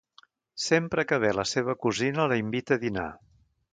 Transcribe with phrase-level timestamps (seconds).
[0.67, 3.09] Sempre que ve la seva cosina, la invita a dinar.